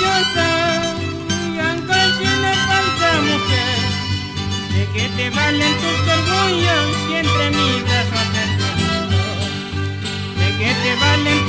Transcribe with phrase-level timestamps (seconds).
[0.00, 0.48] Pretenciosa,
[1.68, 3.78] aunque tiene falsa mujer,
[4.74, 8.44] de que te valen tus orgullos si entre mis brazos te.
[10.40, 11.39] De que te valen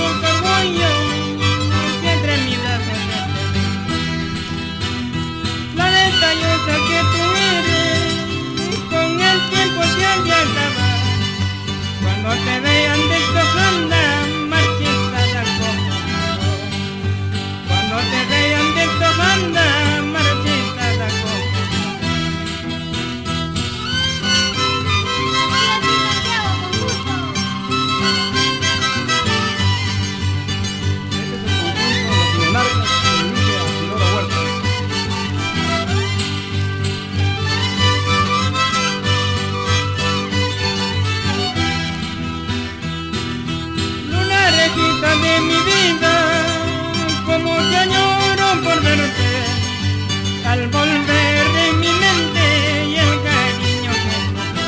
[50.62, 52.46] al volver en mi mente
[52.92, 54.68] y el cariño que das.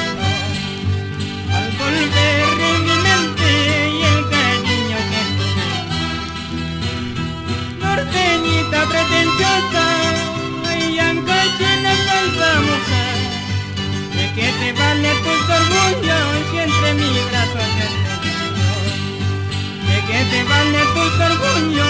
[1.56, 3.50] Al volver en mi mente
[3.98, 5.62] y el cariño que das.
[7.84, 9.86] Norteñita pretenciosa,
[10.74, 10.98] y
[11.60, 13.18] tiene falsa mujer,
[14.16, 17.88] de que te vale tus orgullos si entre mis brazos te.
[19.88, 21.83] De que te vale tus orgullos